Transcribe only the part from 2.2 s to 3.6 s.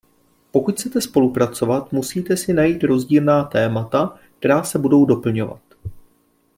si najít rozdílná